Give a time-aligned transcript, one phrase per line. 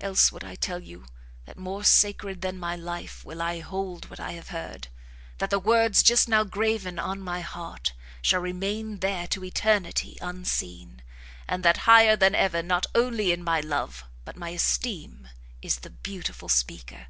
[0.00, 1.06] Else would I tell you
[1.44, 4.88] that more sacred than my life will I hold what I have heard,
[5.38, 11.02] that the words just now graven on my heart, shall remain there to eternity unseen;
[11.46, 15.28] and that higher than ever, not only in my love, but my esteem,
[15.62, 17.06] is the beautiful speaker."